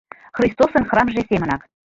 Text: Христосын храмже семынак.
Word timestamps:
Христосын 0.37 0.83
храмже 0.89 1.21
семынак. 1.29 1.61